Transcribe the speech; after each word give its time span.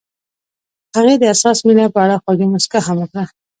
هغې 0.95 1.15
د 1.19 1.23
حساس 1.31 1.57
مینه 1.67 1.85
په 1.93 1.99
اړه 2.05 2.15
خوږه 2.23 2.45
موسکا 2.51 2.79
هم 2.87 2.97
وکړه. 2.99 3.23